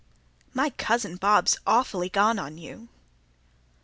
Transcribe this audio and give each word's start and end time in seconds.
"My 0.55 0.71
cousin 0.71 1.17
Bob's 1.17 1.59
awfully 1.67 2.09
gone 2.09 2.39
on 2.39 2.57
you." 2.57 2.89